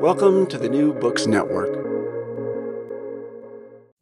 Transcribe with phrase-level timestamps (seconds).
[0.00, 1.70] Welcome to the New Books Network.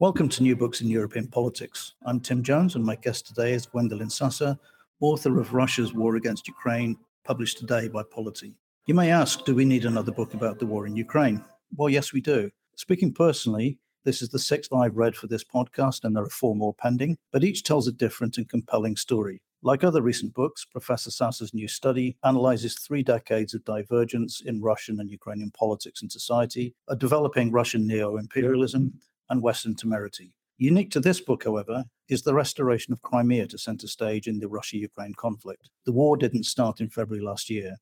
[0.01, 1.95] Welcome to New Books in European Politics.
[2.05, 4.59] I'm Tim Jones, and my guest today is Gwendolyn Sasse,
[5.01, 8.55] author of Russia's War Against Ukraine, published today by Polity.
[8.87, 11.45] You may ask, do we need another book about the war in Ukraine?
[11.77, 12.51] Well, yes, we do.
[12.77, 16.55] Speaking personally, this is the sixth I've read for this podcast, and there are four
[16.55, 19.41] more pending, but each tells a different and compelling story.
[19.67, 25.01] Like other recent books, Professor Sasse's new study analyzes three decades of divergence in Russian
[25.01, 28.93] and Ukrainian politics and society, a developing Russian neo imperialism,
[29.31, 30.35] and Western temerity.
[30.59, 34.49] Unique to this book, however, is the restoration of Crimea to center stage in the
[34.49, 35.71] Russia Ukraine conflict.
[35.87, 37.75] The war didn't start in February last year.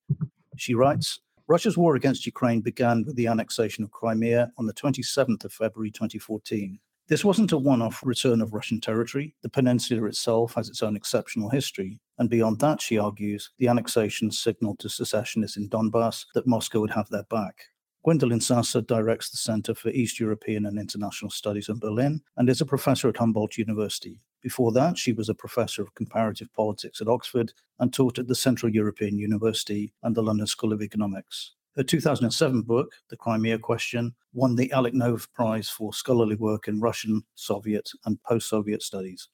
[0.57, 1.19] She writes
[1.49, 5.91] Russia's war against Ukraine began with the annexation of Crimea on the 27th of February
[5.91, 6.79] 2014.
[7.09, 9.35] This wasn't a one off return of Russian territory.
[9.43, 11.99] The peninsula itself has its own exceptional history.
[12.19, 16.93] And beyond that, she argues, the annexation signaled to secessionists in Donbass that Moscow would
[16.93, 17.65] have their back.
[18.05, 22.61] Gwendolyn Sasse directs the Center for East European and International Studies in Berlin and is
[22.61, 24.21] a professor at Humboldt University.
[24.41, 28.35] Before that, she was a professor of comparative politics at Oxford and taught at the
[28.35, 31.53] Central European University and the London School of Economics.
[31.75, 36.81] Her 2007 book, The Crimea Question, won the Alec Nove Prize for scholarly work in
[36.81, 39.29] Russian, Soviet, and post Soviet studies.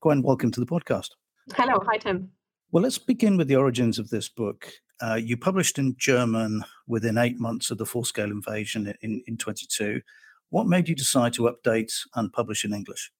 [0.00, 1.08] Gwen, welcome to the podcast.
[1.52, 1.82] Hello.
[1.88, 2.30] Hi, Tim.
[2.70, 4.72] Well, let's begin with the origins of this book.
[5.02, 9.36] Uh, you published in German within eight months of the full scale invasion in, in
[9.36, 10.00] 22.
[10.50, 13.10] What made you decide to update and publish in English?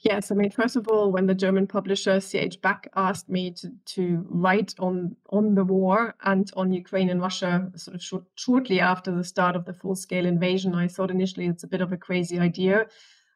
[0.00, 3.72] Yes, I mean, first of all, when the German publisher CH Beck asked me to,
[3.96, 8.78] to write on on the war and on Ukraine and Russia, sort of short, shortly
[8.78, 11.92] after the start of the full scale invasion, I thought initially it's a bit of
[11.92, 12.86] a crazy idea,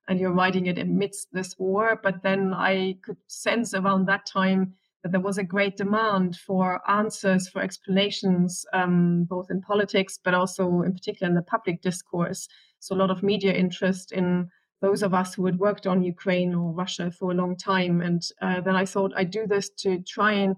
[0.07, 1.99] and you're writing it amidst this war.
[2.03, 6.83] But then I could sense around that time that there was a great demand for
[6.91, 12.49] answers, for explanations, um, both in politics, but also in particular in the public discourse.
[12.81, 16.55] So a lot of media interest in those of us who had worked on Ukraine
[16.55, 18.01] or Russia for a long time.
[18.01, 20.57] And uh, then I thought I'd do this to try and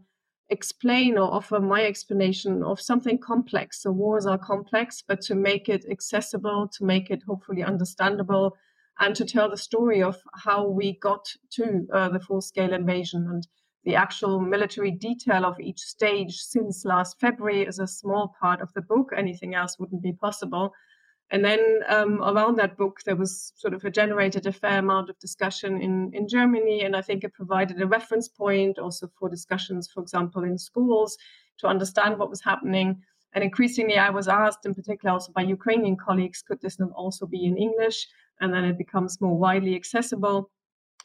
[0.48, 3.82] explain or offer my explanation of something complex.
[3.82, 8.56] So wars are complex, but to make it accessible, to make it hopefully understandable,
[9.00, 13.26] and to tell the story of how we got to uh, the full scale invasion.
[13.28, 13.46] And
[13.84, 18.72] the actual military detail of each stage since last February is a small part of
[18.74, 19.10] the book.
[19.16, 20.72] Anything else wouldn't be possible.
[21.32, 25.08] And then um, around that book, there was sort of a generated a fair amount
[25.08, 26.82] of discussion in, in Germany.
[26.82, 31.16] And I think it provided a reference point also for discussions, for example, in schools
[31.60, 33.00] to understand what was happening.
[33.32, 37.24] And increasingly, I was asked, in particular, also by Ukrainian colleagues, could this not also
[37.26, 38.06] be in English?
[38.42, 40.50] And then it becomes more widely accessible.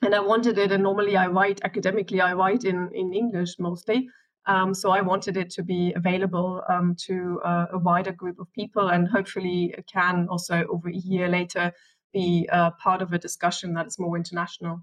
[0.01, 4.09] And I wanted it, and normally I write academically, I write in, in English mostly.
[4.47, 8.51] Um, so I wanted it to be available um, to uh, a wider group of
[8.53, 11.73] people, and hopefully can also over a year later
[12.13, 14.81] be uh, part of a discussion that is more international.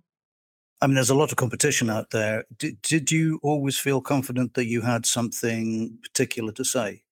[0.83, 2.45] I mean, there's a lot of competition out there.
[2.59, 7.05] Did, did you always feel confident that you had something particular to say?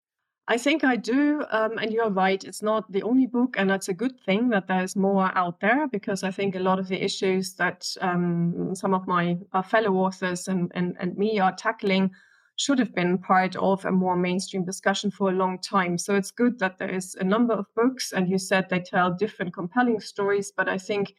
[0.48, 1.44] I think I do.
[1.50, 2.42] Um, and you're right.
[2.44, 3.54] It's not the only book.
[3.56, 6.78] And that's a good thing that there's more out there because I think a lot
[6.78, 11.38] of the issues that um, some of my uh, fellow authors and, and, and me
[11.38, 12.10] are tackling
[12.56, 15.98] should have been part of a more mainstream discussion for a long time.
[15.98, 19.12] So it's good that there is a number of books, and you said they tell
[19.14, 21.14] different compelling stories, but I think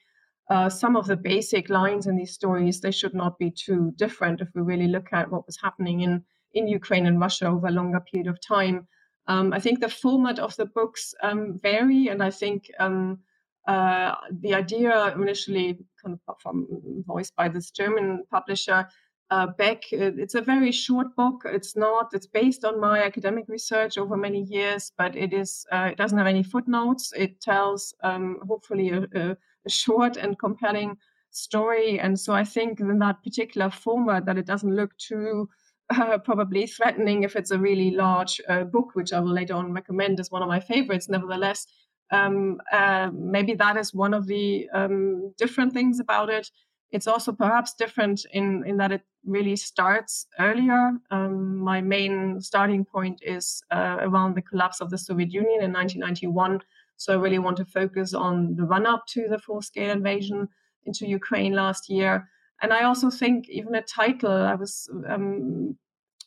[0.50, 4.41] uh, some of the basic lines in these stories they should not be too different
[4.41, 7.71] if we really look at what was happening in in Ukraine and Russia over a
[7.71, 8.88] longer period of time.
[9.27, 13.19] Um, I think the format of the books um, vary, and I think um,
[13.68, 16.68] uh, the idea initially kind of from
[17.07, 18.88] voiced by this German publisher
[19.31, 19.91] uh, Beck.
[19.91, 21.43] It's a very short book.
[21.45, 22.13] It's not.
[22.13, 25.65] It's based on my academic research over many years, but it is.
[25.71, 27.13] Uh, it doesn't have any footnotes.
[27.15, 30.97] It tells um, hopefully a, a, a, short and compelling
[31.31, 31.99] story.
[31.99, 35.49] And so I think in that particular format that it doesn't look too
[35.89, 39.73] uh, probably threatening if it's a really large uh, book, which I will later on
[39.73, 41.09] recommend as one of my favorites.
[41.09, 41.65] Nevertheless,
[42.11, 46.49] um, uh, maybe that is one of the um, different things about it.
[46.93, 50.91] It's also perhaps different in, in that it really starts earlier.
[51.09, 55.73] Um, my main starting point is uh, around the collapse of the Soviet Union in
[55.73, 56.61] 1991.
[56.97, 60.47] So I really want to focus on the run up to the full scale invasion
[60.85, 62.29] into Ukraine last year.
[62.61, 65.75] And I also think even a title, I was um,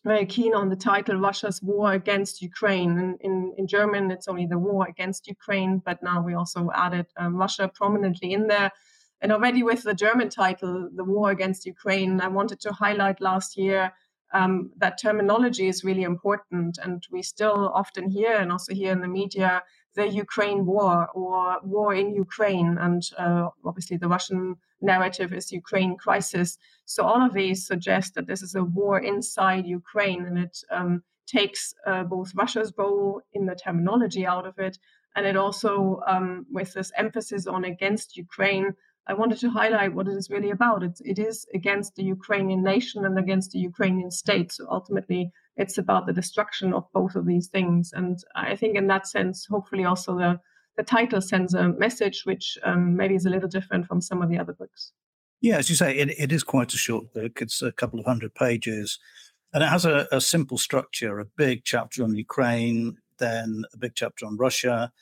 [0.05, 3.17] very keen on the title Russia's War Against Ukraine.
[3.21, 7.37] In, in, German, it's only the war against Ukraine, but now we also added um,
[7.37, 8.73] Russia prominently in there.
[9.23, 13.57] And already with the German title, The War Against Ukraine, I wanted to highlight last
[13.57, 13.93] year
[14.35, 16.79] um, that terminology is really important.
[16.83, 19.63] And we still often hear, and also hear in the media,
[19.95, 22.77] the Ukraine war or war in Ukraine.
[22.79, 26.59] And uh, obviously, the Russian narrative is Ukraine crisis.
[26.85, 31.03] So all of these suggest that this is a war inside Ukraine, and it um,
[31.27, 34.79] takes uh, both Russia's role in the terminology out of it,
[35.15, 38.75] and it also, um, with this emphasis on against Ukraine,
[39.09, 40.83] I wanted to highlight what it is really about.
[40.83, 44.53] It's, it is against the Ukrainian nation and against the Ukrainian state.
[44.53, 47.93] So ultimately, it's about the destruction of both of these things.
[47.93, 50.41] And I think, in that sense, hopefully, also the
[50.77, 54.29] the title sends a message which um, maybe is a little different from some of
[54.29, 54.93] the other books.
[55.41, 57.41] Yeah, as you say, it, it is quite a short book.
[57.41, 58.99] It's a couple of hundred pages,
[59.53, 63.93] and it has a, a simple structure: a big chapter on Ukraine, then a big
[63.95, 64.93] chapter on Russia,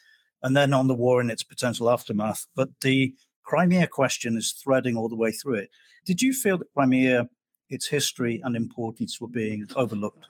[0.43, 2.47] and then on the war and its potential aftermath.
[2.55, 5.71] But the Crimea question is threading all the way through it.
[6.05, 7.29] Did you feel that Crimea,
[7.69, 10.27] its history and importance, were being overlooked?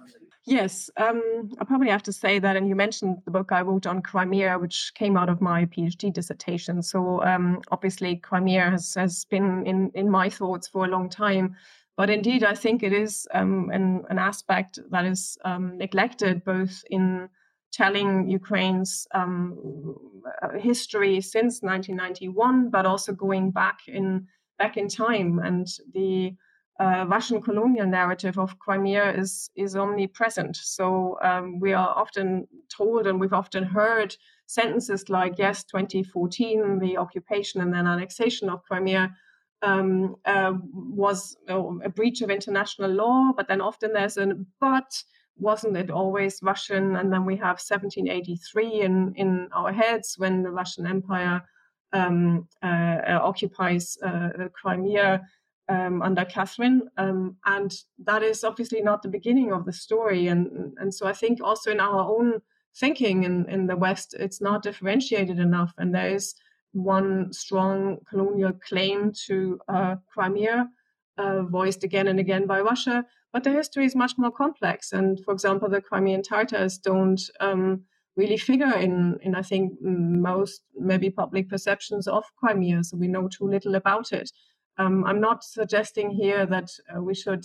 [0.46, 2.56] Yes, um, I probably have to say that.
[2.56, 6.12] And you mentioned the book I wrote on Crimea, which came out of my PhD
[6.12, 6.82] dissertation.
[6.82, 11.56] So um, obviously, Crimea has, has been in, in my thoughts for a long time.
[11.96, 16.84] But indeed, I think it is um, an, an aspect that is um, neglected both
[16.90, 17.28] in
[17.74, 19.58] telling Ukraine's um,
[20.58, 24.26] history since 1991, but also going back in
[24.58, 26.32] back in time and the
[26.80, 30.56] uh, Russian colonial narrative of Crimea is is omnipresent.
[30.56, 34.16] So um, we are often told, and we've often heard
[34.46, 39.14] sentences like, "Yes, 2014, the occupation and then annexation of Crimea."
[39.62, 45.02] Um, uh, was a breach of international law, but then often there's a but
[45.38, 46.96] wasn't it always Russian?
[46.96, 51.42] And then we have 1783 in, in our heads when the Russian Empire
[51.92, 55.22] um, uh, occupies uh, Crimea
[55.68, 56.82] um, under Catherine.
[56.96, 60.28] Um, and that is obviously not the beginning of the story.
[60.28, 62.40] And, and so I think also in our own
[62.76, 65.72] thinking in, in the West, it's not differentiated enough.
[65.78, 66.34] And there is
[66.72, 70.68] one strong colonial claim to uh, Crimea,
[71.18, 73.04] uh, voiced again and again by Russia.
[73.32, 74.92] But the history is much more complex.
[74.92, 77.20] And for example, the Crimean Tatars don't.
[77.40, 77.84] Um,
[78.16, 82.84] really figure in in I think most maybe public perceptions of Crimea.
[82.84, 84.30] So we know too little about it.
[84.78, 87.44] Um, I'm not suggesting here that uh, we should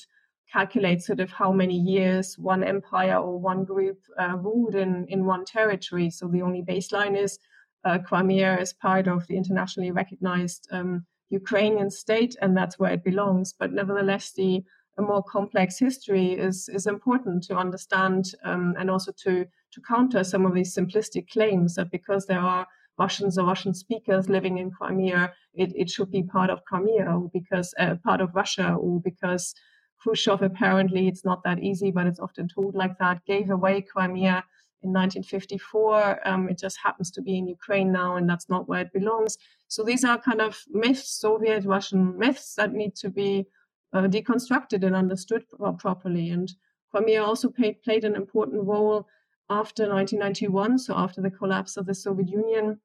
[0.52, 5.26] calculate sort of how many years one empire or one group uh, ruled in, in
[5.26, 6.10] one territory.
[6.10, 7.38] So the only baseline is
[7.86, 13.04] uh, Crimea is part of the internationally recognized um, Ukrainian state, and that's where it
[13.04, 13.54] belongs.
[13.54, 14.64] But nevertheless, the
[14.98, 20.24] a more complex history is is important to understand um, and also to to counter
[20.24, 22.68] some of these simplistic claims that because there are
[22.98, 27.30] Russians or Russian speakers living in Crimea, it, it should be part of Crimea or
[27.34, 29.56] because uh, part of Russia or because
[30.02, 34.44] Khrushchev apparently it's not that easy, but it's often told like that, gave away Crimea
[34.84, 36.28] in 1954.
[36.28, 39.38] Um, it just happens to be in Ukraine now, and that's not where it belongs.
[39.68, 43.46] So these are kind of myths, Soviet Russian myths that need to be
[43.94, 45.44] uh, deconstructed and understood
[45.78, 46.30] properly.
[46.30, 46.52] And
[46.92, 49.08] Crimea also played, played an important role
[49.50, 52.80] after 1991, so after the collapse of the Soviet Union,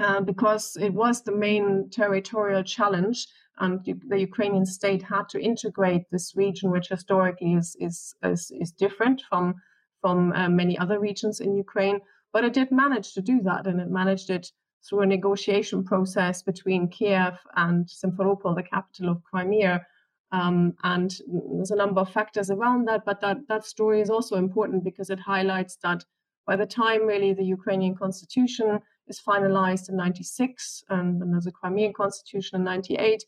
[0.00, 3.26] uh, because it was the main territorial challenge.
[3.58, 8.72] And the Ukrainian state had to integrate this region, which historically is is is, is
[8.72, 9.54] different from
[10.02, 12.00] from uh, many other regions in Ukraine.
[12.32, 14.52] But it did manage to do that, and it managed it
[14.84, 19.86] through a negotiation process between Kiev and Simferopol, the capital of Crimea.
[20.32, 21.10] Um, and
[21.54, 25.10] there's a number of factors around that, but that, that story is also important because
[25.10, 26.04] it highlights that
[26.46, 31.52] by the time really the Ukrainian constitution is finalized in 96 and then there's a
[31.52, 33.24] Crimean constitution in 98,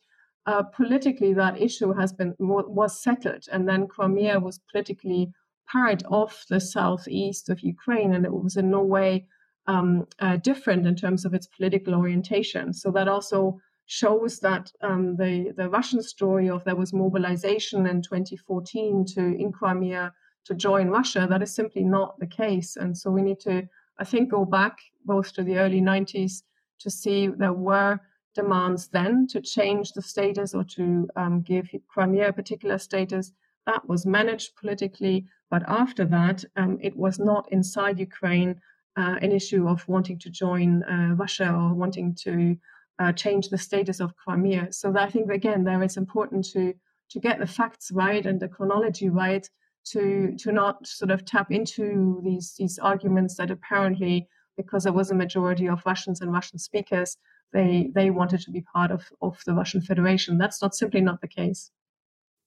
[0.46, 5.32] uh, politically that issue has been was settled and then Crimea was politically
[5.70, 9.26] part of the southeast of Ukraine and it was in no way
[9.66, 12.72] um, uh, different in terms of its political orientation.
[12.72, 18.02] So that also shows that um, the the Russian story of there was mobilization in
[18.02, 20.12] 2014 to in Crimea
[20.46, 21.26] to join Russia.
[21.28, 23.68] That is simply not the case, and so we need to,
[23.98, 26.42] I think, go back both to the early 90s
[26.80, 28.00] to see there were
[28.34, 33.32] demands then to change the status or to um, give Crimea a particular status.
[33.66, 38.60] That was managed politically, but after that, um, it was not inside Ukraine
[38.96, 42.56] uh, an issue of wanting to join uh, Russia or wanting to
[42.98, 44.72] uh, change the status of Crimea.
[44.72, 46.74] So I think again there it's important to
[47.10, 49.48] to get the facts right and the chronology right
[49.92, 55.10] to to not sort of tap into these these arguments that apparently because there was
[55.10, 57.16] a majority of Russians and Russian speakers
[57.52, 60.38] they they wanted to be part of of the Russian Federation.
[60.38, 61.70] That's not simply not the case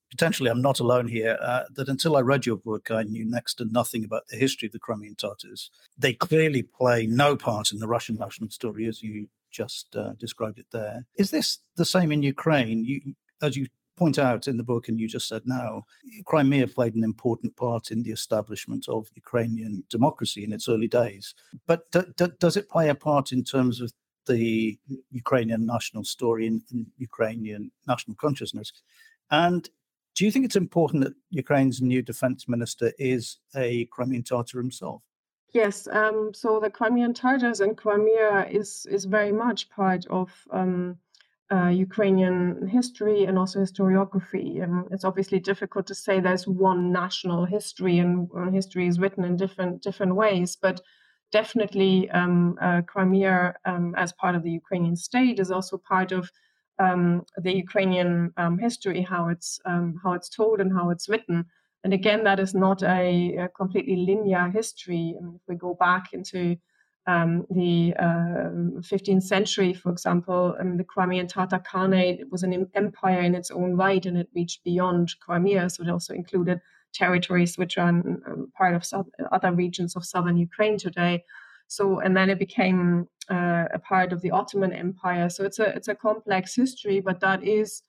[0.10, 3.56] potentially I'm not alone here, uh, that until I read your book, I knew next
[3.56, 5.70] to nothing about the history of the Crimean Tatars.
[5.98, 10.60] They clearly play no part in the Russian national story, as you just uh, described
[10.60, 11.06] it there.
[11.18, 12.84] Is this the same in Ukraine?
[12.84, 15.84] You, as you point out in the book, and you just said now,
[16.26, 21.34] Crimea played an important part in the establishment of Ukrainian democracy in its early days.
[21.66, 23.92] But d- d- does it play a part in terms of
[24.28, 24.78] the
[25.10, 26.62] Ukrainian national story and
[26.98, 28.72] Ukrainian national consciousness?
[29.32, 29.70] And
[30.18, 35.04] do you think it's important that Ukraine's new defense minister is a Crimean Tatar himself?
[35.54, 35.88] Yes.
[35.92, 40.98] Um, so the Crimean Tatars and Crimea is is very much part of um,
[41.52, 44.64] uh, Ukrainian history and also historiography.
[44.64, 49.24] Um, it's obviously difficult to say there's one national history, and, and history is written
[49.24, 50.58] in different different ways.
[50.60, 50.82] But
[51.32, 56.32] definitely, um, uh, Crimea, um, as part of the Ukrainian state, is also part of
[56.80, 61.46] um, the Ukrainian um, history, how it's um, how it's told and how it's written.
[61.84, 65.16] And again, that is not a, a completely linear history.
[65.18, 66.58] I mean, if we go back into
[67.06, 68.50] um, the uh,
[68.82, 73.76] 15th century, for example, um, the Crimean Tatar Khanate was an empire in its own
[73.76, 76.60] right, and it reached beyond Crimea, so it also included
[76.94, 81.24] territories which are um, part of other regions of southern Ukraine today.
[81.68, 85.30] So, and then it became uh, a part of the Ottoman Empire.
[85.30, 87.84] So it's a it's a complex history, but that is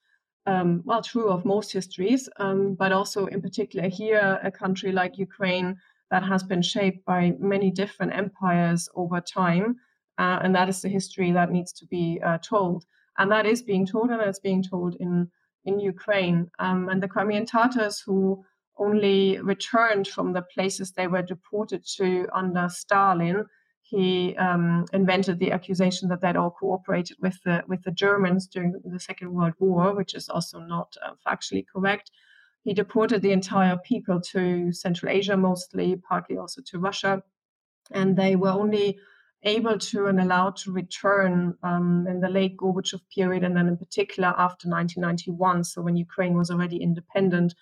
[0.45, 5.17] um, well true of most histories, um, but also in particular here, a country like
[5.17, 5.77] Ukraine
[6.11, 9.77] that has been shaped by many different empires over time,
[10.17, 12.85] uh, and that is the history that needs to be uh, told,
[13.17, 15.29] and that is being told, and it's being told in
[15.65, 16.49] in Ukraine.
[16.59, 18.43] Um, and the Crimean Tatars who
[18.77, 23.45] only returned from the places they were deported to under Stalin
[23.89, 28.73] he um, invented the accusation that they'd all cooperated with the with the Germans during
[28.85, 32.11] the Second World War, which is also not uh, factually correct.
[32.63, 37.23] He deported the entire people to Central Asia, mostly, partly also to Russia,
[37.91, 38.99] and they were only
[39.43, 43.77] able to and allowed to return um, in the late Gorbachev period, and then in
[43.77, 45.63] particular after 1991.
[45.63, 47.55] So when Ukraine was already independent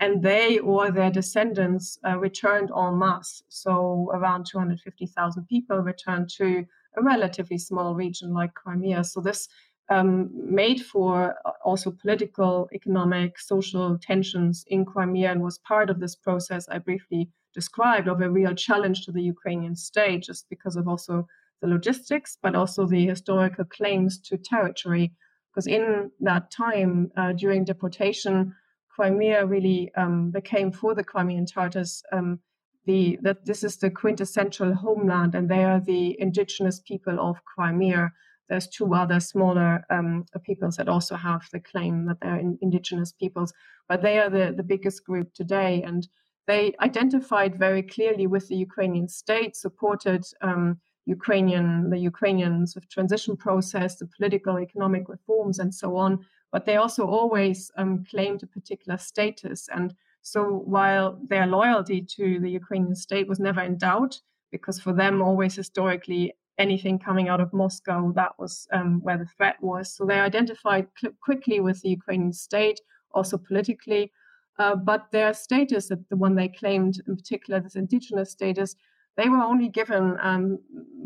[0.00, 3.42] and they or their descendants uh, returned en masse.
[3.48, 6.64] So around 250,000 people returned to
[6.96, 9.04] a relatively small region like Crimea.
[9.04, 9.46] So this
[9.90, 16.00] um, made for uh, also political, economic, social tensions in Crimea and was part of
[16.00, 20.76] this process I briefly described of a real challenge to the Ukrainian state, just because
[20.76, 21.26] of also
[21.60, 25.12] the logistics, but also the historical claims to territory.
[25.52, 28.54] Because in that time, uh, during deportation,
[28.94, 32.40] Crimea really um, became for the Crimean Tatars um,
[32.86, 38.12] the that this is the quintessential homeland, and they are the indigenous people of Crimea.
[38.48, 43.12] There's two other smaller um, peoples that also have the claim that they're in, indigenous
[43.12, 43.52] peoples,
[43.88, 46.08] but they are the, the biggest group today, and
[46.48, 53.36] they identified very clearly with the Ukrainian state, supported um, Ukrainian the Ukrainian of transition
[53.36, 58.46] process, the political, economic reforms, and so on but they also always um, claimed a
[58.46, 59.68] particular status.
[59.72, 64.92] And so while their loyalty to the Ukrainian state was never in doubt, because for
[64.92, 68.12] them, always historically, anything coming out of Moscow.
[68.12, 69.94] That was um, where the threat was.
[69.94, 72.80] So they identified cl- quickly with the Ukrainian state,
[73.12, 74.12] also politically.
[74.58, 78.76] Uh, but their status, the one they claimed in particular, this indigenous status,
[79.20, 80.58] they were only given um,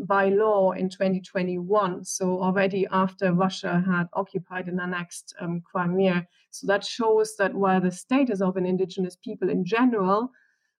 [0.05, 2.05] by law in 2021.
[2.05, 6.25] So already after Russia had occupied and annexed um, Crimea.
[6.51, 10.31] So that shows that while the status of an indigenous people in general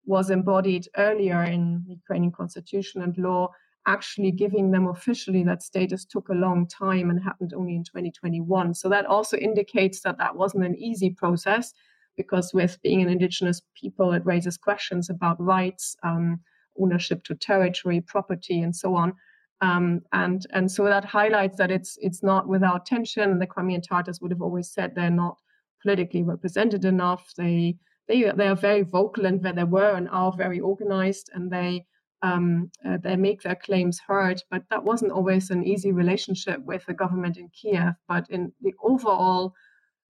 [0.05, 3.49] was embodied earlier in the Ukrainian constitution and law,
[3.85, 8.73] actually giving them officially that status took a long time and happened only in 2021.
[8.73, 11.73] So that also indicates that that wasn't an easy process
[12.15, 16.39] because with being an indigenous people, it raises questions about rights, um,
[16.79, 19.13] ownership to territory, property, and so on.
[19.61, 23.39] Um, and and so that highlights that it's it's not without tension.
[23.39, 25.37] The Crimean Tatars would have always said they're not
[25.81, 27.33] politically represented enough.
[27.37, 27.77] They
[28.07, 31.85] they they are very vocal and where they were and are very organized, and they
[32.21, 34.41] um, uh, they make their claims heard.
[34.51, 37.93] But that wasn't always an easy relationship with the government in Kiev.
[38.07, 39.53] But in the overall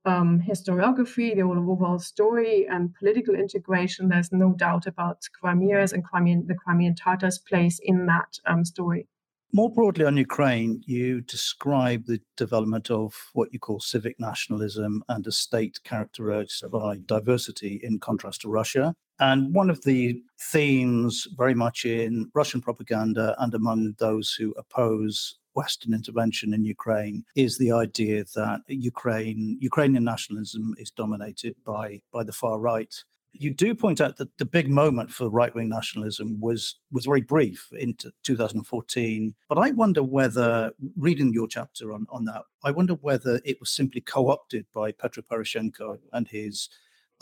[0.05, 6.45] um, historiography, the overall story, and political integration, there's no doubt about Crimea's and Crimean,
[6.47, 9.07] the Crimean Tatars' place in that um, story.
[9.53, 15.25] More broadly on Ukraine, you describe the development of what you call civic nationalism and
[15.25, 18.93] a state characterized by diversity in contrast to Russia.
[19.19, 20.21] And one of the
[20.51, 27.23] themes, very much in Russian propaganda and among those who oppose Western intervention in Ukraine,
[27.35, 32.93] is the idea that Ukraine Ukrainian nationalism is dominated by by the far right.
[33.37, 37.21] You do point out that the big moment for right wing nationalism was was very
[37.21, 39.35] brief into 2014.
[39.49, 43.71] But I wonder whether, reading your chapter on, on that, I wonder whether it was
[43.71, 46.69] simply co opted by Petro Poroshenko and his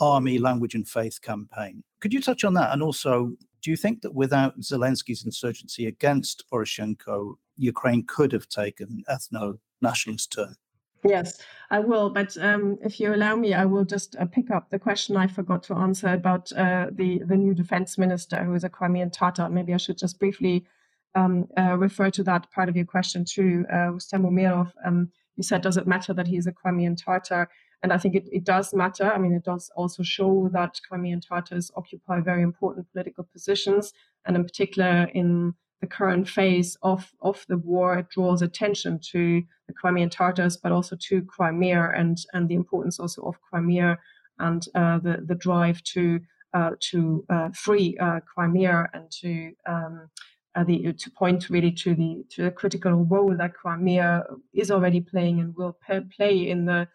[0.00, 1.82] army, language, and faith campaign.
[2.00, 2.72] Could you touch on that?
[2.72, 3.32] And also,
[3.64, 9.58] do you think that without Zelensky's insurgency against Poroshenko, Ukraine could have taken an ethno
[9.80, 10.54] nationalist turn?
[11.02, 11.40] Yes,
[11.70, 12.10] I will.
[12.10, 15.26] But um, if you allow me, I will just uh, pick up the question I
[15.26, 19.48] forgot to answer about uh, the the new defense minister, who is a Crimean Tatar.
[19.48, 20.66] Maybe I should just briefly
[21.14, 23.64] um, uh, refer to that part of your question too.
[23.72, 27.48] Uh, Umerov, um, you said, does it matter that he's a Crimean Tatar?
[27.84, 29.12] And I think it, it does matter.
[29.12, 33.92] I mean, it does also show that Crimean Tatars occupy very important political positions.
[34.24, 39.42] And in particular, in the current phase of, of the war, it draws attention to
[39.66, 43.98] the Crimean Tatars, but also to Crimea and, and the importance also of Crimea
[44.38, 46.20] and uh, the, the drive to
[46.54, 50.08] uh, to uh, free uh, Crimea and to um,
[50.54, 55.00] uh, the, to point really to the to the critical role that Crimea is already
[55.00, 55.76] playing and will
[56.16, 56.88] play in the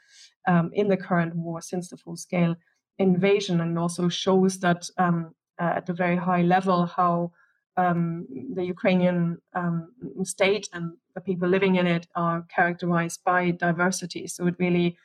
[0.47, 2.55] um, in the current war since the full scale
[2.97, 7.31] invasion, and also shows that um, uh, at a very high level how
[7.77, 9.93] um, the Ukrainian um,
[10.23, 14.27] state and the people living in it are characterized by diversity.
[14.27, 14.97] So it really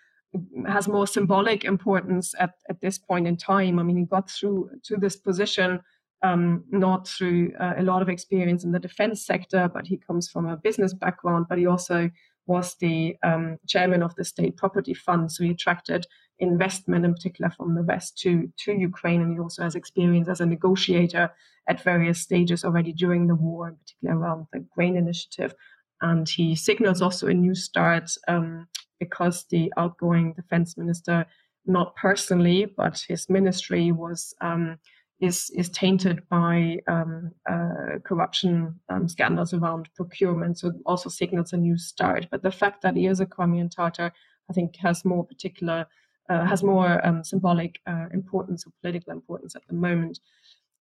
[0.66, 3.78] has more symbolic importance at, at this point in time.
[3.78, 5.80] I mean, he got through to this position
[6.24, 10.26] um, not through uh, a lot of experience in the defense sector, but he comes
[10.28, 12.10] from a business background, but he also
[12.46, 15.30] was the um, chairman of the state property fund.
[15.30, 16.06] So he attracted
[16.38, 19.20] investment, in particular from the West, to, to Ukraine.
[19.20, 21.30] And he also has experience as a negotiator
[21.68, 25.54] at various stages already during the war, in particular around the grain initiative.
[26.00, 28.66] And he signals also a new start um,
[28.98, 31.26] because the outgoing defense minister,
[31.66, 34.78] not personally, but his ministry was um,
[35.24, 40.58] is is tainted by um, uh, corruption um, scandals around procurement.
[40.58, 42.28] So it also signals a new start.
[42.30, 44.12] But the fact that he is a Crimean Tatar,
[44.50, 45.86] I think, has more particular,
[46.28, 50.20] uh, has more um, symbolic uh, importance or political importance at the moment.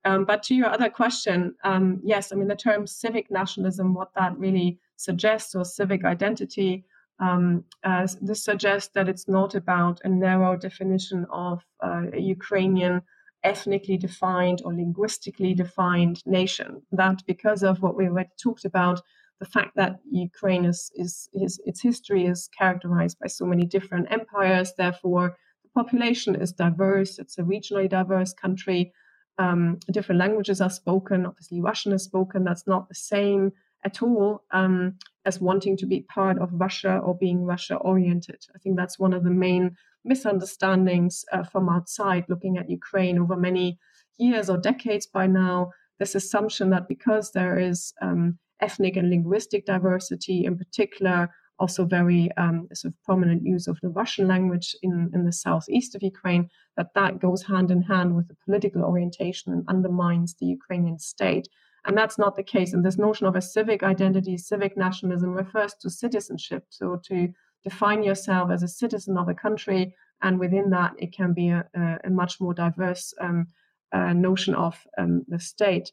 [0.06, 4.14] Um, but to your other question, um, yes, I mean the term civic nationalism, what
[4.16, 6.86] that really suggests, or civic identity.
[7.20, 12.04] Um, uh, this suggests that it's not about a narrow definition of uh,
[12.38, 13.02] Ukrainian
[13.44, 16.82] ethnically defined or linguistically defined nation.
[16.92, 19.02] That because of what we already talked about,
[19.40, 24.08] the fact that Ukraine is, is, is its history is characterized by so many different
[24.10, 27.20] empires, therefore the population is diverse.
[27.20, 28.94] It's a regionally diverse country.
[29.38, 31.26] Um, different languages are spoken.
[31.26, 32.44] Obviously, Russian is spoken.
[32.44, 33.52] That's not the same
[33.84, 38.46] at all um, as wanting to be part of Russia or being Russia oriented.
[38.56, 43.36] I think that's one of the main misunderstandings uh, from outside looking at Ukraine over
[43.36, 43.78] many
[44.18, 45.72] years or decades by now.
[46.00, 52.32] This assumption that because there is um, ethnic and linguistic diversity, in particular, also very
[52.38, 56.50] um, sort of prominent use of the Russian language in, in the southeast of Ukraine,
[56.78, 61.48] that that goes hand in hand with the political orientation and undermines the Ukrainian state.
[61.86, 62.74] And that's not the case.
[62.74, 66.66] And this notion of a civic identity, civic nationalism refers to citizenship.
[66.70, 67.30] So to
[67.64, 71.66] define yourself as a citizen of a country, and within that, it can be a,
[72.04, 73.48] a much more diverse um,
[73.92, 75.92] uh, notion of um, the state.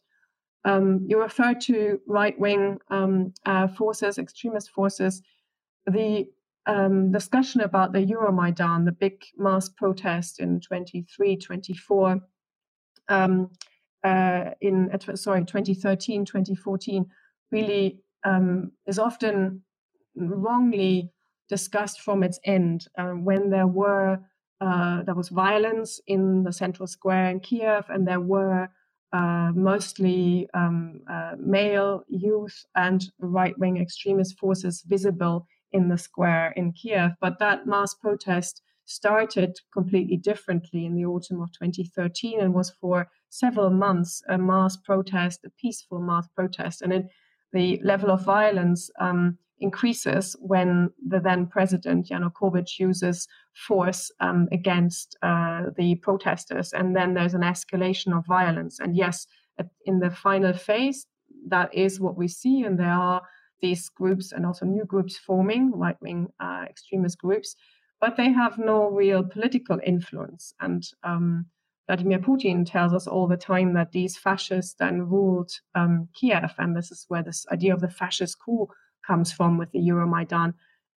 [0.65, 5.23] Um, you refer to right wing um, uh, forces, extremist forces.
[5.87, 6.27] The
[6.67, 12.21] um, discussion about the Euromaidan, the big mass protest in 23, 24,
[13.09, 13.51] um,
[14.05, 17.05] uh, in uh, sorry 2013 2014
[17.51, 19.63] really um, is often
[20.17, 21.11] wrongly
[21.57, 24.19] discussed from its end um, when there were
[24.63, 28.69] uh, there was violence in the central square in Kiev and there were
[29.13, 36.73] uh, mostly um, uh, male youth and right-wing extremist forces visible in the square in
[36.73, 42.71] Kiev but that mass protest started completely differently in the autumn of 2013 and was
[42.81, 46.83] for several months a mass protest, a peaceful mass protest.
[46.83, 47.07] And it,
[47.53, 55.17] the level of violence um, increases when the then president, Yanukovych, uses force um, against
[55.23, 56.73] uh, the protesters.
[56.73, 58.81] And then there's an escalation of violence.
[58.81, 59.27] And yes,
[59.85, 61.07] in the final phase,
[61.49, 62.63] that is what we see.
[62.63, 63.23] And there are
[63.61, 67.57] these groups and also new groups forming, right wing uh, extremist groups
[68.01, 70.55] but they have no real political influence.
[70.61, 71.47] And um,
[71.87, 76.75] Vladimir Putin tells us all the time that these fascists then ruled um, Kiev, and
[76.75, 78.69] this is where this idea of the fascist coup
[79.11, 80.51] comes from with the Euromaidan.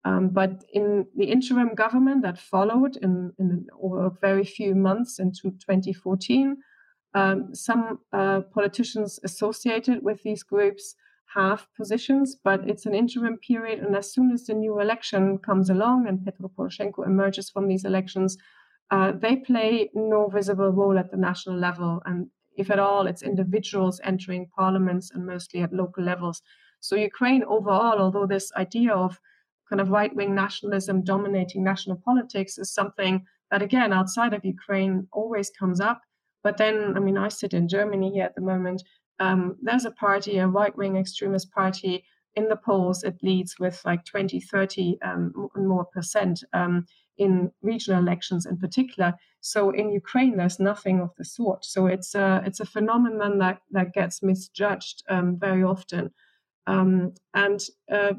[0.04, 5.42] Um, but in the interim government that followed in, in over very few months into
[5.42, 6.56] 2014,
[7.14, 10.96] um, some uh, politicians associated with these groups
[11.34, 13.78] have positions, but it's an interim period.
[13.78, 17.84] And as soon as the new election comes along and Petro Poroshenko emerges from these
[17.84, 18.36] elections,
[18.90, 22.02] uh, they play no visible role at the national level.
[22.04, 26.42] And if at all, it's individuals entering parliaments and mostly at local levels.
[26.82, 29.18] So, Ukraine overall, although this idea of
[29.68, 35.08] kind of right wing nationalism dominating national politics is something that, again, outside of Ukraine
[35.12, 36.02] always comes up.
[36.44, 38.82] But then, I mean, I sit in Germany here at the moment
[39.22, 43.04] um, there's a party, a right wing extremist party in the polls.
[43.04, 46.86] It leads with like 20, 30 um, more percent um,
[47.18, 49.14] in regional elections in particular.
[49.40, 51.64] So in Ukraine, there's nothing of the sort.
[51.64, 56.10] So it's a, it's a phenomenon that, that gets misjudged um, very often.
[56.66, 58.12] Um, and uh,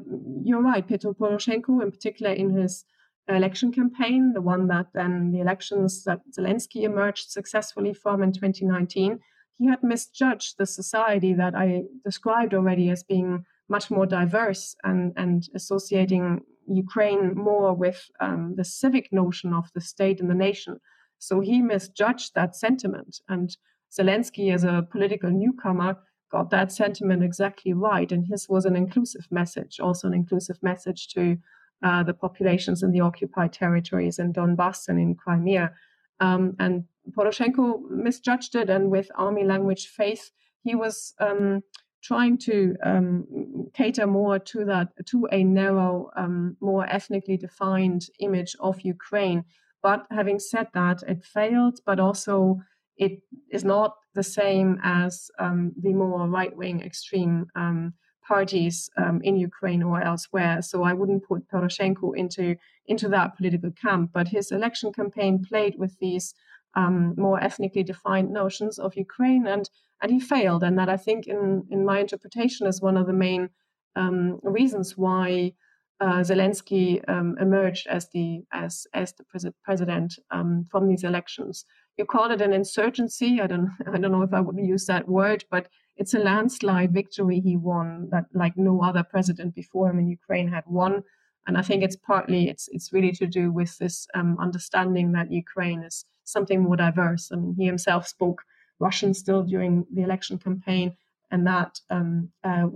[0.44, 2.84] you're right, Petro Poroshenko, in particular in his
[3.28, 9.18] election campaign, the one that then the elections that Zelensky emerged successfully from in 2019,
[9.58, 15.12] he had misjudged the society that I described already as being much more diverse and,
[15.16, 20.80] and associating Ukraine more with um, the civic notion of the state and the nation.
[21.18, 23.20] So he misjudged that sentiment.
[23.28, 23.56] And
[23.90, 25.96] Zelensky, as a political newcomer,
[26.30, 28.10] got that sentiment exactly right.
[28.10, 31.38] And his was an inclusive message, also an inclusive message to
[31.82, 35.72] uh, the populations in the occupied territories in Donbass and in Crimea.
[36.20, 40.30] Um, and Poroshenko misjudged it, and with army language faith,
[40.62, 41.62] he was um,
[42.02, 43.26] trying to um,
[43.74, 49.44] cater more to that to a narrow, um, more ethnically defined image of Ukraine.
[49.82, 51.80] But having said that, it failed.
[51.84, 52.60] But also,
[52.96, 57.94] it is not the same as um, the more right-wing extreme um,
[58.26, 60.62] parties um, in Ukraine or elsewhere.
[60.62, 64.10] So I wouldn't put Poroshenko into into that political camp.
[64.12, 66.34] But his election campaign played with these
[66.74, 69.68] um, more ethnically defined notions of Ukraine, and
[70.00, 70.62] and he failed.
[70.62, 73.50] And that I think, in in my interpretation, is one of the main
[73.96, 75.52] um, reasons why
[76.00, 81.64] uh, Zelensky um, emerged as the as as the pres- president um, from these elections.
[81.96, 83.40] You call it an insurgency.
[83.40, 86.92] I don't I don't know if I would use that word, but it's a landslide
[86.92, 91.04] victory he won that like no other president before him in Ukraine had won.
[91.46, 95.30] And I think it's partly it's it's really to do with this um, understanding that
[95.30, 97.30] Ukraine is something more diverse.
[97.30, 98.42] I mean, he himself spoke
[98.80, 100.96] Russian still during the election campaign,
[101.34, 102.68] and that um, uh,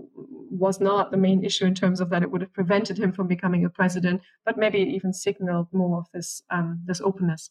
[0.64, 3.28] was not the main issue in terms of that it would have prevented him from
[3.28, 7.50] becoming a president, but maybe it even signaled more of this um, this openness.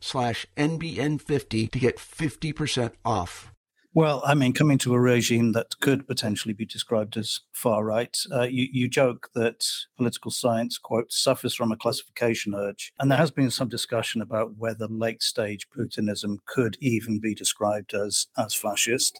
[0.01, 3.51] slash NBN50 to get 50% off.
[3.93, 8.17] Well, I mean, coming to a regime that could potentially be described as far right,
[8.31, 9.65] uh, you, you joke that
[9.97, 12.93] political science, quote, suffers from a classification urge.
[12.99, 17.93] And there has been some discussion about whether late stage Putinism could even be described
[17.93, 19.19] as, as fascist.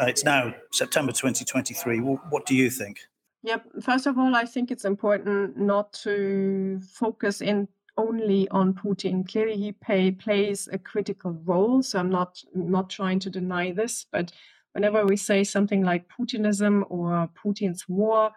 [0.00, 1.98] Uh, it's now September 2023.
[1.98, 3.00] What do you think?
[3.42, 3.64] Yep.
[3.82, 7.66] First of all, I think it's important not to focus in
[8.00, 9.28] only on Putin.
[9.30, 11.82] Clearly, he pay, plays a critical role.
[11.82, 14.32] So I'm not not trying to deny this, but
[14.72, 18.30] whenever we say something like Putinism or Putin's war,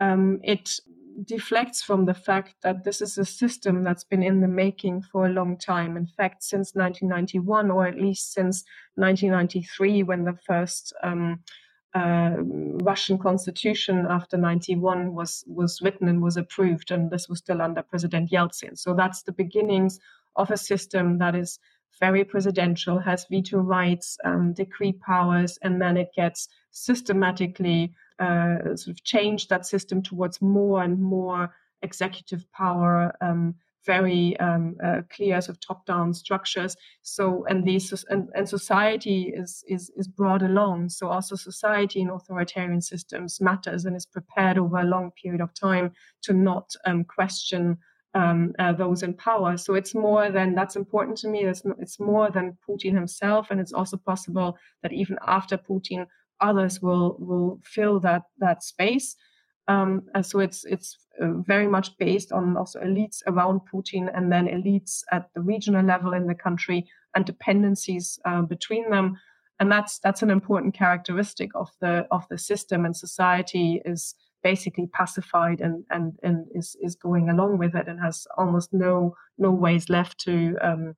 [0.00, 0.80] um, it
[1.24, 5.26] deflects from the fact that this is a system that's been in the making for
[5.26, 5.96] a long time.
[5.96, 11.40] In fact, since 1991, or at least since 1993, when the first um,
[11.94, 17.62] uh, Russian constitution after 91 was was written and was approved, and this was still
[17.62, 18.78] under President Yeltsin.
[18.78, 19.98] So that's the beginnings
[20.36, 21.58] of a system that is
[21.98, 28.88] very presidential, has veto rights, um, decree powers, and then it gets systematically uh, sort
[28.88, 33.16] of changed that system towards more and more executive power.
[33.20, 33.54] Um,
[33.86, 36.76] very um, uh, clear sort of top-down structures.
[37.02, 40.90] So and these and, and society is, is is brought along.
[40.90, 45.54] So also society in authoritarian systems matters and is prepared over a long period of
[45.54, 47.78] time to not um, question
[48.14, 49.56] um, uh, those in power.
[49.56, 51.44] So it's more than that's important to me.
[51.44, 56.06] It's, it's more than Putin himself, and it's also possible that even after Putin,
[56.40, 59.16] others will will fill that that space.
[59.68, 64.46] Um, so it's it's uh, very much based on also elites around Putin and then
[64.46, 69.16] elites at the regional level in the country and dependencies uh, between them.
[69.60, 74.88] And that's that's an important characteristic of the of the system and society is basically
[74.92, 79.50] pacified and and, and is, is going along with it and has almost no no
[79.50, 80.94] ways left to um,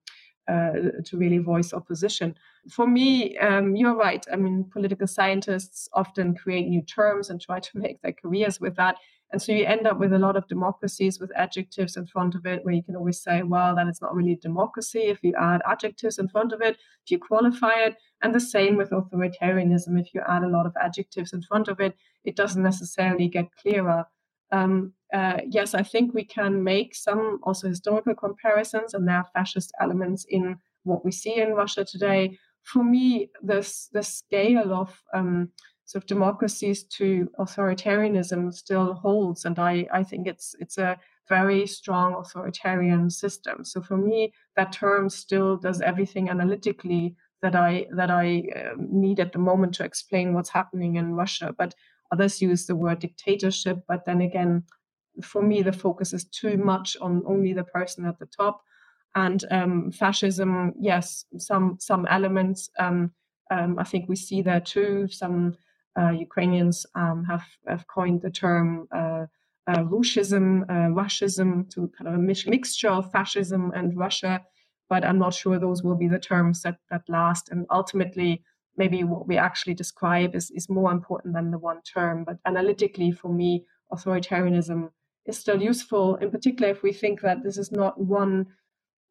[0.51, 0.73] uh,
[1.05, 2.35] to really voice opposition.
[2.69, 4.25] For me, um, you're right.
[4.33, 8.77] I mean, political scientists often create new terms and try to make their careers with
[8.77, 8.97] that.
[9.33, 12.47] And so you end up with a lot of democracies with adjectives in front of
[12.47, 15.63] it, where you can always say, well, then it's not really democracy if you add
[15.67, 17.97] adjectives in front of it, if you qualify it.
[18.23, 20.01] And the same with authoritarianism.
[20.01, 23.55] If you add a lot of adjectives in front of it, it doesn't necessarily get
[23.55, 24.05] clearer.
[24.53, 29.31] Um, uh, yes, I think we can make some also historical comparisons, and there are
[29.35, 32.39] fascist elements in what we see in Russia today.
[32.63, 35.51] For me, this the scale of um,
[35.85, 41.67] sort of democracies to authoritarianism still holds, and I, I think it's it's a very
[41.67, 43.65] strong authoritarian system.
[43.65, 49.21] So for me, that term still does everything analytically that I that I uh, need
[49.21, 51.55] at the moment to explain what's happening in Russia.
[51.57, 51.75] But
[52.13, 54.65] Others use the word dictatorship, but then again,
[55.23, 58.63] for me, the focus is too much on only the person at the top.
[59.15, 62.71] And um, fascism, yes, some some elements.
[62.79, 63.13] Um,
[63.51, 65.09] um, I think we see there too.
[65.09, 65.57] Some
[65.99, 69.27] uh, Ukrainians um, have have coined the term uh,
[69.67, 74.43] uh, Russism, uh, to kind of a mixture of fascism and Russia.
[74.89, 77.51] But I'm not sure those will be the terms that that last.
[77.51, 78.45] And ultimately,
[78.81, 82.25] maybe what we actually describe is, is more important than the one term.
[82.25, 83.51] But analytically, for me,
[83.95, 84.81] authoritarianism
[85.27, 88.47] is still useful, in particular if we think that this is not one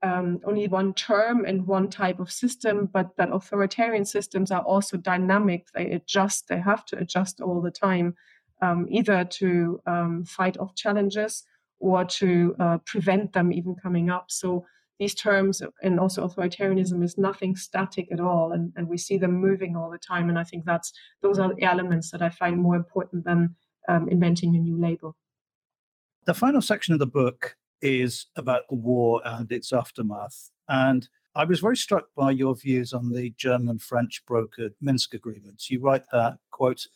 [0.01, 4.95] um, only one term and one type of system, but that authoritarian systems are also
[4.95, 5.61] dynamic.
[5.75, 8.15] They adjust, they have to adjust all the time,
[8.61, 9.49] um, either to
[9.85, 11.43] um, fight off challenges
[11.79, 14.25] or to uh, prevent them even coming up.
[14.41, 14.65] So
[14.99, 19.33] these terms and also authoritarianism is nothing static at all and, and we see them
[19.33, 22.57] moving all the time and i think that's those are the elements that i find
[22.57, 23.55] more important than
[23.87, 25.15] um, inventing a new label
[26.25, 31.45] the final section of the book is about the war and its aftermath and I
[31.45, 35.69] was very struck by your views on the German French brokered Minsk agreements.
[35.69, 36.87] You write that, quote,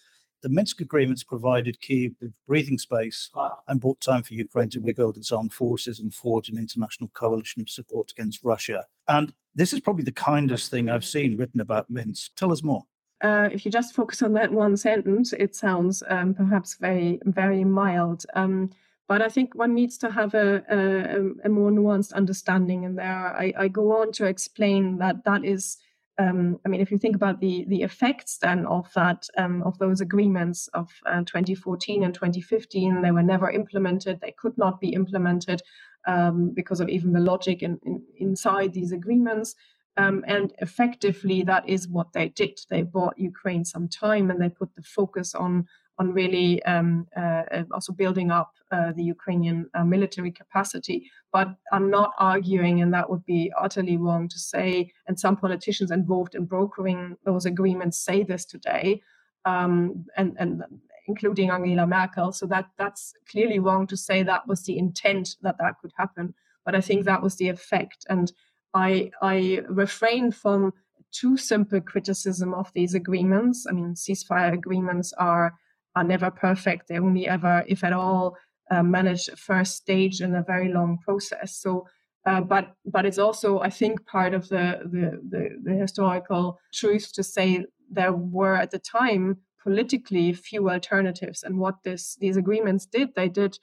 [0.44, 3.32] the Minsk agreements provided Kyiv with breathing space
[3.68, 7.62] and bought time for Ukraine to rebuild its armed forces and forge an international coalition
[7.62, 8.86] of support against Russia.
[9.08, 12.36] And this is probably the kindest thing I've seen written about Minsk.
[12.36, 12.84] Tell us more.
[13.22, 17.64] Uh, if you just focus on that one sentence, it sounds um, perhaps very, very
[17.64, 18.26] mild.
[18.36, 18.70] Um,
[19.08, 22.84] but I think one needs to have a, a, a more nuanced understanding.
[22.84, 25.78] And there, I, I, go on to explain that that is,
[26.20, 29.78] um, I mean, if you think about the the effects then of that um, of
[29.80, 34.20] those agreements of uh, 2014 and 2015, they were never implemented.
[34.22, 35.62] They could not be implemented
[36.06, 39.56] um, because of even the logic in, in, inside these agreements.
[39.96, 42.60] Um, and effectively, that is what they did.
[42.70, 45.68] They bought Ukraine some time and they put the focus on
[46.00, 51.10] on really um, uh, uh, also building up uh, the Ukrainian uh, military capacity.
[51.32, 55.92] But I'm not arguing, and that would be utterly wrong to say, and some politicians
[55.92, 59.02] involved in brokering those agreements say this today,
[59.46, 60.64] um, and, and
[61.08, 62.32] including Angela Merkel.
[62.32, 66.34] So that that's clearly wrong to say that was the intent that that could happen.
[66.66, 68.06] But I think that was the effect.
[68.10, 68.32] And
[68.74, 70.74] I, I refrain from
[71.12, 73.68] too simple criticism of these agreements.
[73.70, 75.54] I mean, ceasefire agreements are
[75.96, 76.88] are never perfect.
[76.88, 78.38] They only ever, if at all,
[78.72, 81.58] uh, manage a first stage in a very long process.
[81.58, 81.88] So,
[82.26, 87.12] uh, but but it's also, I think, part of the, the the, the historical truth
[87.14, 92.86] to say there were at the time politically few alternatives, and what this these agreements
[92.86, 93.58] did, they did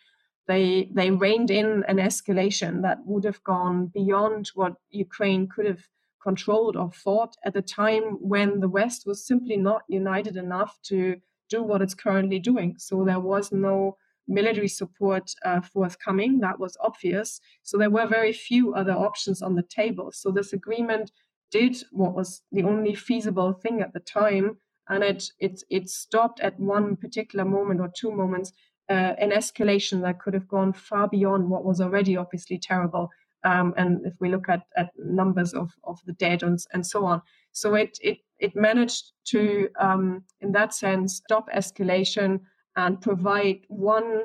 [0.46, 5.84] they they reined in an escalation that would have gone beyond what Ukraine could have
[6.22, 11.16] controlled or fought at the time when the West was simply not united enough to
[11.50, 12.76] do what it's currently doing.
[12.78, 16.40] So there was no military support uh, forthcoming.
[16.40, 17.40] That was obvious.
[17.62, 20.12] So there were very few other options on the table.
[20.12, 21.10] So this agreement
[21.50, 24.58] did what was the only feasible thing at the time,
[24.88, 28.52] and it it it stopped at one particular moment or two moments
[28.88, 33.08] uh, an escalation that could have gone far beyond what was already obviously terrible.
[33.44, 37.04] Um, and if we look at, at numbers of, of the dead and, and so
[37.04, 37.22] on.
[37.52, 42.40] So it, it, it managed to, um, in that sense, stop escalation
[42.76, 44.24] and provide one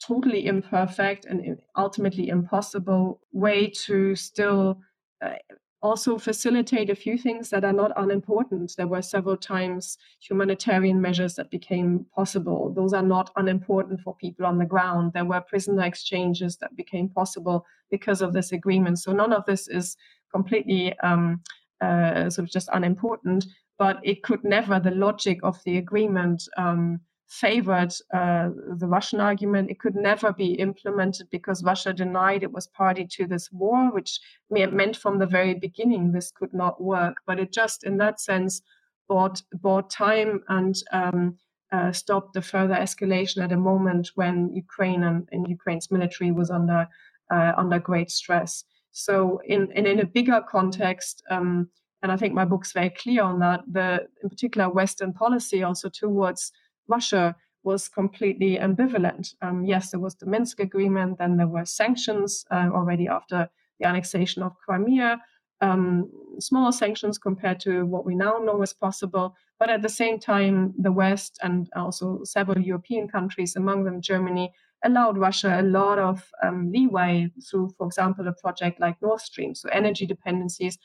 [0.00, 4.80] totally imperfect and ultimately impossible way to still
[5.22, 5.34] uh,
[5.82, 8.74] also facilitate a few things that are not unimportant.
[8.76, 12.72] There were several times humanitarian measures that became possible.
[12.74, 15.12] Those are not unimportant for people on the ground.
[15.12, 18.98] There were prisoner exchanges that became possible because of this agreement.
[18.98, 19.96] So none of this is
[20.32, 21.40] completely um,
[21.80, 23.46] uh, sort of just unimportant,
[23.78, 29.70] but it could never, the logic of the agreement, um, favored uh, the Russian argument.
[29.70, 34.18] It could never be implemented because Russia denied it was party to this war, which
[34.50, 37.18] meant from the very beginning this could not work.
[37.26, 38.62] But it just, in that sense,
[39.08, 41.36] bought bought time and um,
[41.70, 46.50] uh, stopped the further escalation at a moment when Ukraine and, and Ukraine's military was
[46.50, 46.88] under
[47.30, 48.64] uh, under great stress.
[48.90, 51.22] So, in in, in a bigger context.
[51.30, 51.70] Um,
[52.02, 53.60] and I think my book's very clear on that.
[53.70, 56.50] The, in particular, Western policy also towards
[56.90, 59.34] Russia was completely ambivalent.
[59.42, 63.48] Um, yes, there was the Minsk agreement, then there were sanctions uh, already after
[63.78, 65.20] the annexation of Crimea,
[65.60, 69.36] um, small sanctions compared to what we now know is possible.
[69.58, 74.52] But at the same time, the West and also several European countries, among them Germany,
[74.82, 79.54] allowed Russia a lot of um, leeway through, for example, a project like Nord Stream.
[79.54, 80.78] So energy dependencies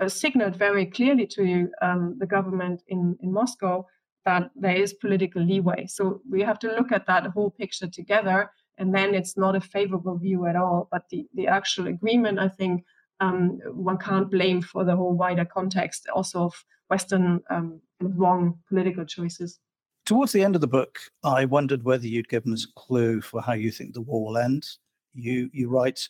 [0.00, 3.86] uh, signaled very clearly to um, the government in, in Moscow
[4.24, 5.86] that there is political leeway.
[5.86, 9.60] So we have to look at that whole picture together, and then it's not a
[9.60, 10.88] favorable view at all.
[10.90, 12.84] But the, the actual agreement, I think,
[13.20, 19.04] um, one can't blame for the whole wider context also of Western um, wrong political
[19.04, 19.60] choices.
[20.04, 23.40] Towards the end of the book, I wondered whether you'd given us a clue for
[23.40, 24.66] how you think the war will end.
[25.14, 26.08] You you write,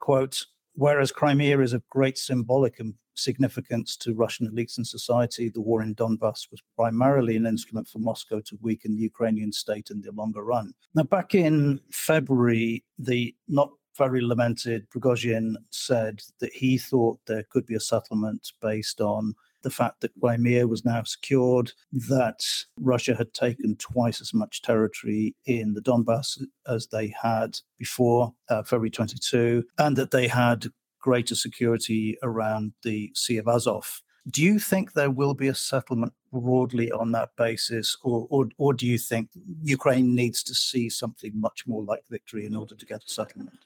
[0.00, 2.80] quote, whereas Crimea is of great symbolic
[3.20, 7.98] significance to Russian elites and society, the war in Donbass was primarily an instrument for
[7.98, 10.72] Moscow to weaken the Ukrainian state in the longer run.
[10.94, 17.66] Now, back in February, the not very lamented Prigozhin said that he thought there could
[17.66, 22.40] be a settlement based on the fact that Crimea was now secured, that
[22.78, 28.62] Russia had taken twice as much territory in the Donbass as they had before uh,
[28.62, 30.66] February 22, and that they had
[31.00, 34.02] greater security around the Sea of Azov.
[34.28, 38.74] Do you think there will be a settlement broadly on that basis, or, or, or
[38.74, 39.30] do you think
[39.62, 43.58] Ukraine needs to see something much more like victory in order to get a settlement?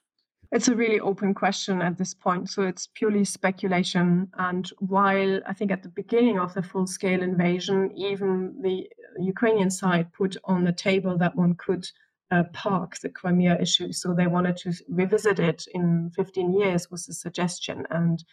[0.53, 2.49] It's a really open question at this point.
[2.49, 4.29] So it's purely speculation.
[4.39, 9.71] And while I think at the beginning of the full scale invasion, even the Ukrainian
[9.71, 11.89] side put on the table that one could
[12.31, 13.93] uh, park the Crimea issue.
[13.93, 17.87] So they wanted to revisit it in 15 years, was the suggestion.
[17.91, 18.25] And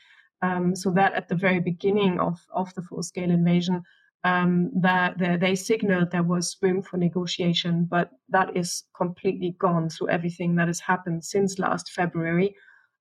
[0.42, 3.84] um, so that at the very beginning of, of the full scale invasion,
[4.24, 9.90] um, that, that they signaled there was room for negotiation, but that is completely gone
[9.90, 12.56] through everything that has happened since last February.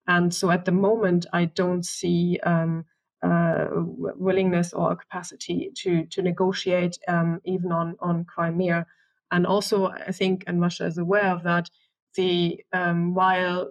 [0.07, 2.85] And so at the moment, I don't see um,
[3.23, 8.87] uh, willingness or capacity to to negotiate um, even on on Crimea.
[9.33, 11.69] And also, I think, and Russia is aware of that.
[12.17, 13.71] The um, while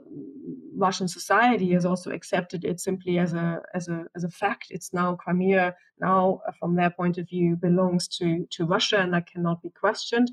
[0.73, 4.93] Russian society has also accepted it simply as a as a as a fact, it's
[4.93, 9.27] now Crimea now, uh, from their point of view, belongs to to Russia, and that
[9.27, 10.31] cannot be questioned.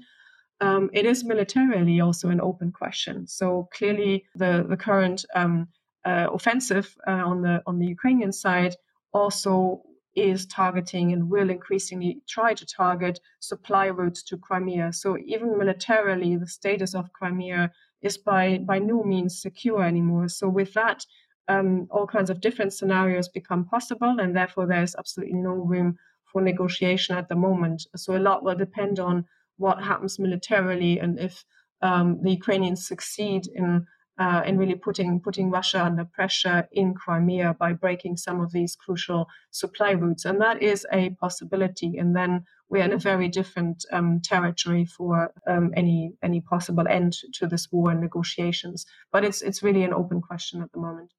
[0.61, 3.27] Um, it is militarily also an open question.
[3.27, 5.69] So clearly, the the current um,
[6.05, 8.77] uh, offensive uh, on the on the Ukrainian side
[9.13, 9.83] also
[10.17, 14.93] is targeting and will increasingly try to target supply routes to Crimea.
[14.93, 17.71] So even militarily, the status of Crimea
[18.03, 20.29] is by by no means secure anymore.
[20.29, 21.05] So with that,
[21.49, 25.99] um, all kinds of different scenarios become possible, and therefore there is absolutely no room
[26.25, 27.87] for negotiation at the moment.
[27.95, 29.25] So a lot will depend on
[29.59, 31.45] what happens militarily and if
[31.83, 33.87] um, the Ukrainians succeed in
[34.19, 38.77] uh, in really putting putting Russia under pressure in Crimea by breaking some of these
[38.77, 41.99] crucial supply routes, and that is a possibility.
[41.99, 47.17] And then we're in a very different um, territory for um, any any possible end
[47.35, 48.87] to this war and negotiations.
[49.13, 51.13] But it's it's really an open question at the moment.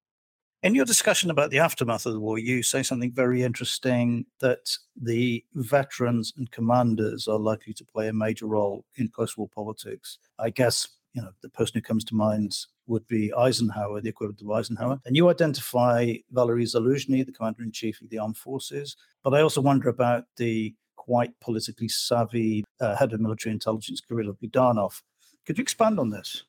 [0.63, 4.77] In your discussion about the aftermath of the war, you say something very interesting that
[4.99, 10.17] the veterans and commanders are likely to play a major role in post war politics.
[10.39, 10.87] I guess
[11.17, 12.55] you know, the person who comes to mind
[12.85, 14.99] would be Eisenhower, the equivalent of Eisenhower.
[15.03, 18.95] And you identify Valery Zaluzhny, the commander in chief of the armed forces.
[19.23, 24.33] But I also wonder about the quite politically savvy uh, head of military intelligence, Kirill
[24.33, 25.01] Budanov.
[25.47, 26.43] Could you expand on this?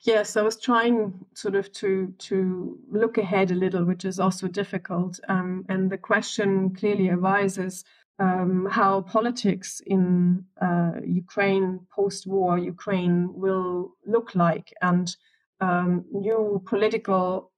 [0.00, 4.48] Yes, I was trying sort of to to look ahead a little, which is also
[4.48, 5.20] difficult.
[5.28, 7.84] Um, and the question clearly arises:
[8.18, 15.14] um, how politics in uh, Ukraine post-war Ukraine will look like, and
[15.60, 17.50] um, new political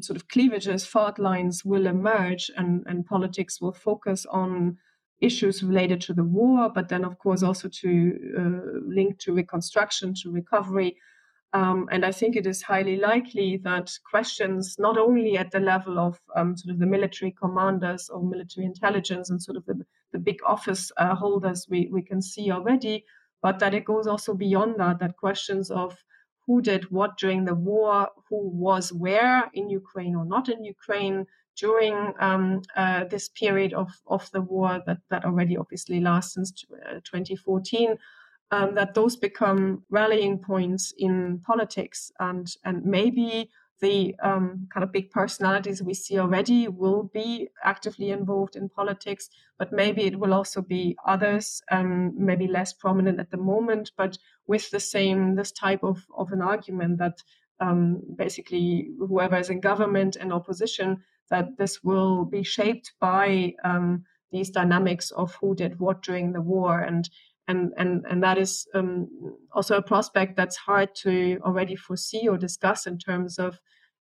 [0.00, 4.78] sort of cleavages, fault lines will emerge, and, and politics will focus on
[5.20, 10.14] issues related to the war, but then of course also to uh, link to reconstruction,
[10.14, 10.96] to recovery,
[11.54, 15.98] um, and I think it is highly likely that questions, not only at the level
[15.98, 20.18] of um, sort of the military commanders or military intelligence and sort of the, the
[20.18, 23.04] big office uh, holders we, we can see already,
[23.42, 25.96] but that it goes also beyond that, that questions of
[26.46, 31.26] who did what during the war, who was where in Ukraine or not in Ukraine
[31.56, 36.64] during um, uh, this period of, of the war that, that already obviously lasts since
[36.88, 37.98] uh, 2014
[38.52, 43.50] um, that those become rallying points in politics and and maybe
[43.80, 49.28] the um, kind of big personalities we see already will be actively involved in politics,
[49.58, 54.16] but maybe it will also be others, um, maybe less prominent at the moment, but
[54.46, 57.20] with the same this type of, of an argument that
[57.58, 64.04] um, basically whoever is in government and opposition that this will be shaped by um,
[64.30, 67.10] these dynamics of who did what during the war and
[67.48, 69.08] and and and that is um,
[69.52, 73.58] also a prospect that's hard to already foresee or discuss in terms of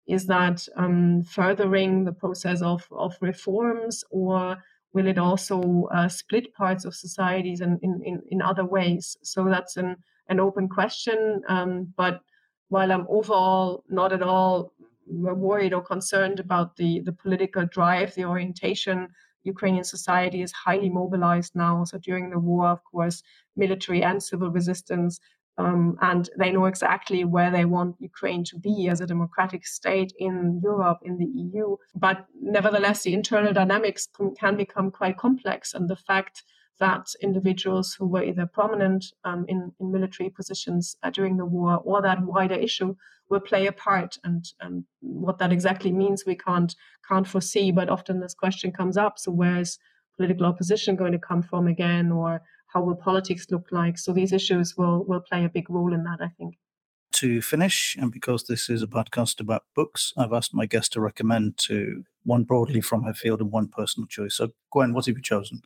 [0.08, 4.58] is that um, furthering the process of of reforms or
[4.94, 9.16] will it also uh, split parts of societies in, in, in other ways?
[9.24, 9.96] So that's an
[10.28, 12.22] an open question um, but
[12.70, 14.74] while i'm overall not at all
[15.08, 19.10] worried or concerned about the the political drive the orientation
[19.44, 21.84] Ukrainian society is highly mobilized now.
[21.84, 23.24] So during the war, of course,
[23.56, 25.20] military and civil resistance.
[25.58, 30.14] Um, and they know exactly where they want Ukraine to be as a democratic state
[30.18, 31.76] in Europe, in the EU.
[31.96, 34.08] But nevertheless, the internal dynamics
[34.40, 35.74] can become quite complex.
[35.74, 36.44] And the fact
[36.82, 41.80] that individuals who were either prominent um, in, in military positions uh, during the war
[41.86, 42.96] or that wider issue
[43.30, 44.18] will play a part.
[44.24, 46.76] And, and what that exactly means, we can't
[47.08, 47.72] can't foresee.
[47.72, 49.80] But often this question comes up: so where's
[50.18, 53.98] political opposition going to come from again, or how will politics look like?
[53.98, 56.58] So these issues will will play a big role in that, I think.
[57.14, 61.02] To finish, and because this is a podcast about books, I've asked my guest to
[61.02, 64.36] recommend to one broadly from her field and one personal choice.
[64.38, 65.62] So, Gwen, what have you chosen?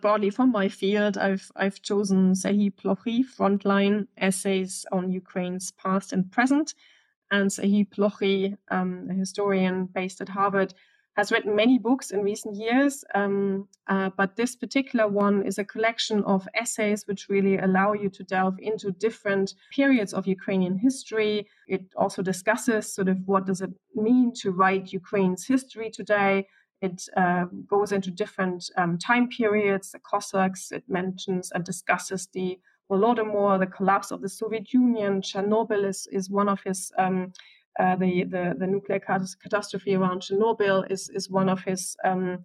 [0.00, 6.30] Broadly from my field, I've I've chosen Serhii Plokhy Frontline Essays on Ukraine's Past and
[6.30, 6.74] Present.
[7.30, 10.74] And Serhii Plokhy, um, a historian based at Harvard,
[11.16, 13.04] has written many books in recent years.
[13.14, 18.08] Um, uh, but this particular one is a collection of essays which really allow you
[18.10, 21.46] to delve into different periods of Ukrainian history.
[21.68, 26.46] It also discusses sort of what does it mean to write Ukraine's history today
[26.82, 32.58] It uh, goes into different um, time periods, the Cossacks, it mentions and discusses the
[32.90, 35.20] Holodomor, the collapse of the Soviet Union.
[35.20, 37.32] Chernobyl is, is one of his, um,
[37.78, 42.38] uh, the, the, the nuclear catastrophe around Chernobyl is, is one of his um,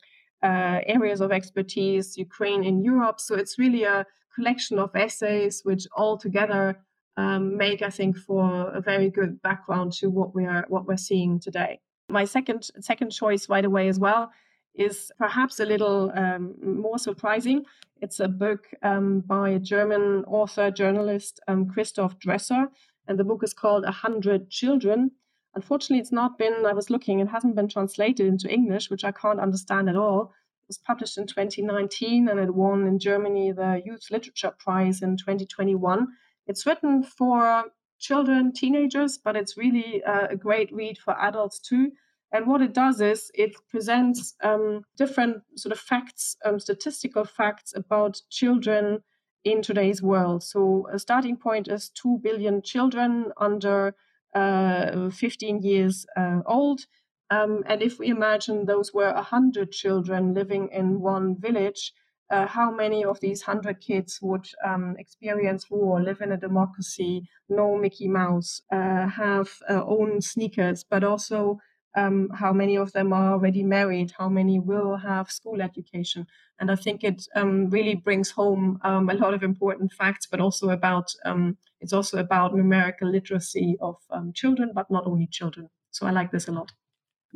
[0.43, 3.19] uh, areas of expertise, Ukraine in Europe.
[3.19, 4.05] So it's really a
[4.35, 6.77] collection of essays which all together
[7.17, 10.97] um, make, I think, for a very good background to what we are what we're
[10.97, 11.79] seeing today.
[12.09, 14.31] My second second choice right away as well
[14.75, 17.65] is perhaps a little um, more surprising.
[18.01, 22.67] It's a book um, by a German author journalist um, Christoph Drösser,
[23.07, 25.11] and the book is called A Hundred Children.
[25.55, 26.65] Unfortunately, it's not been.
[26.65, 30.33] I was looking; it hasn't been translated into English, which I can't understand at all.
[30.63, 35.17] It was published in 2019, and it won in Germany the Youth Literature Prize in
[35.17, 36.07] 2021
[36.47, 37.65] it's written for
[38.05, 41.91] children, teenagers, but it's really uh, a great read for adults too.
[42.31, 47.73] And what it does is it presents um, different sort of facts, um, statistical facts
[47.75, 48.99] about children
[49.43, 50.43] in today's world.
[50.43, 53.95] So a starting point is 2 billion children under
[54.33, 56.81] uh, 15 years uh, old.
[57.29, 61.93] Um, and if we imagine those were 100 children living in one village,
[62.29, 67.27] uh, how many of these 100 kids would um, experience war, live in a democracy,
[67.49, 71.59] know Mickey Mouse, uh, have uh, own sneakers, but also
[71.95, 76.27] um, how many of them are already married, how many will have school education.
[76.59, 80.39] And I think it um, really brings home um, a lot of important facts, but
[80.39, 85.69] also about um, it's also about numerical literacy of um, children, but not only children.
[85.91, 86.71] So I like this a lot.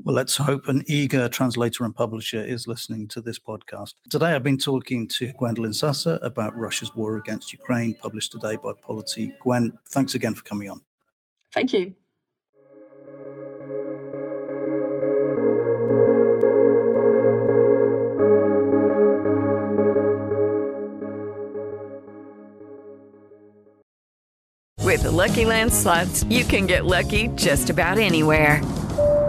[0.04, 3.96] Well, let's hope an eager translator and publisher is listening to this podcast.
[4.10, 8.72] Today, I've been talking to Gwendolyn Sasse about Russia's war against Ukraine, published today by
[8.82, 9.34] Polity.
[9.42, 10.82] Gwen, thanks again for coming on.
[11.54, 11.94] Thank you.
[24.82, 28.62] With the Lucky Land slots, you can get lucky just about anywhere.